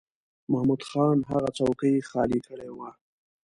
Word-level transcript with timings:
محمود 0.51 0.81
خان 0.89 1.17
هغه 1.31 1.49
څوکۍ 1.57 1.95
خالی 2.09 2.39
کړې 2.47 2.69
وه. 2.77 2.89